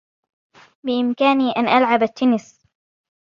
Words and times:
بإمكاني 0.85 1.51
أن 1.51 1.67
ألعب 1.67 2.03
التنس. 2.03 2.61